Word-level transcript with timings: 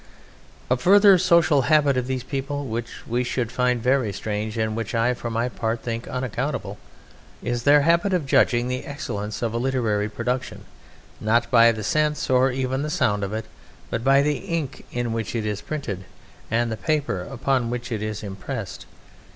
A 0.71 0.77
further 0.77 1.15
social 1.19 1.61
habit 1.69 1.95
of 1.95 2.07
this 2.07 2.23
people 2.23 2.65
which 2.65 2.89
we 3.05 3.23
should 3.23 3.51
find 3.51 3.83
very 3.83 4.11
strange 4.11 4.57
and 4.57 4.75
which 4.75 4.95
I 4.95 5.13
for 5.13 5.29
my 5.29 5.47
part 5.47 5.83
think 5.83 6.07
unaccountable 6.07 6.79
is 7.43 7.61
their 7.61 7.81
habit 7.81 8.11
of 8.11 8.25
judging 8.25 8.67
the 8.67 8.83
excellence 8.85 9.43
of 9.43 9.53
a 9.53 9.59
literary 9.59 10.09
production, 10.09 10.65
not 11.19 11.51
by 11.51 11.71
the 11.71 11.83
sense 11.83 12.31
or 12.31 12.49
even 12.51 12.81
the 12.81 12.89
sound 12.89 13.23
of 13.23 13.31
it, 13.31 13.45
but 13.91 14.03
by 14.03 14.23
the 14.23 14.37
ink 14.39 14.87
in 14.91 15.13
which 15.13 15.35
it 15.35 15.45
is 15.45 15.61
printed 15.61 16.05
and 16.49 16.71
the 16.71 16.77
paper 16.77 17.21
upon 17.21 17.69
which 17.69 17.91
it 17.91 18.01
is 18.01 18.23
impressed. 18.23 18.87